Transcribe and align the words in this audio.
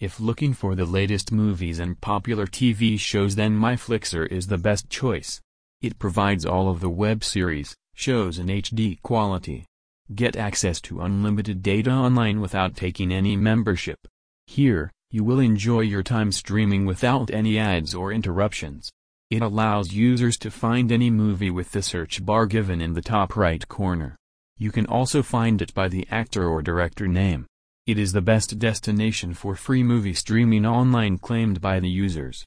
If 0.00 0.18
looking 0.18 0.54
for 0.54 0.74
the 0.74 0.84
latest 0.84 1.30
movies 1.30 1.78
and 1.78 2.00
popular 2.00 2.46
TV 2.46 2.98
shows 2.98 3.36
then 3.36 3.56
MyFlixer 3.56 4.26
is 4.26 4.48
the 4.48 4.58
best 4.58 4.90
choice. 4.90 5.40
It 5.80 6.00
provides 6.00 6.44
all 6.44 6.68
of 6.68 6.80
the 6.80 6.90
web 6.90 7.22
series, 7.22 7.76
shows 7.94 8.40
in 8.40 8.48
HD 8.48 9.00
quality. 9.02 9.66
Get 10.12 10.34
access 10.34 10.80
to 10.82 11.00
unlimited 11.00 11.62
data 11.62 11.90
online 11.90 12.40
without 12.40 12.74
taking 12.74 13.12
any 13.12 13.36
membership. 13.36 13.98
Here, 14.48 14.90
you 15.10 15.22
will 15.22 15.38
enjoy 15.38 15.80
your 15.80 16.02
time 16.02 16.32
streaming 16.32 16.86
without 16.86 17.30
any 17.30 17.56
ads 17.56 17.94
or 17.94 18.12
interruptions. 18.12 18.90
It 19.30 19.42
allows 19.42 19.92
users 19.92 20.36
to 20.38 20.50
find 20.50 20.90
any 20.90 21.08
movie 21.08 21.50
with 21.50 21.70
the 21.70 21.82
search 21.82 22.24
bar 22.24 22.46
given 22.46 22.80
in 22.80 22.94
the 22.94 23.00
top 23.00 23.36
right 23.36 23.66
corner. 23.68 24.16
You 24.58 24.72
can 24.72 24.86
also 24.86 25.22
find 25.22 25.62
it 25.62 25.72
by 25.72 25.86
the 25.86 26.06
actor 26.10 26.48
or 26.48 26.62
director 26.62 27.06
name. 27.06 27.46
It 27.86 27.98
is 27.98 28.14
the 28.14 28.22
best 28.22 28.58
destination 28.58 29.34
for 29.34 29.54
free 29.54 29.82
movie 29.82 30.14
streaming 30.14 30.64
online 30.64 31.18
claimed 31.18 31.60
by 31.60 31.80
the 31.80 31.90
users. 31.90 32.42